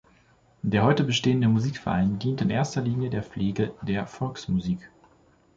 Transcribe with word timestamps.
Der 0.63 0.83
heute 0.83 1.03
bestehende 1.03 1.47
Musikverein 1.47 2.17
dient 2.17 2.41
in 2.41 2.49
erster 2.49 2.81
Linie 2.81 3.11
der 3.11 3.21
Pflege 3.21 3.75
der 3.83 4.07
Volksmusik. 4.07 4.89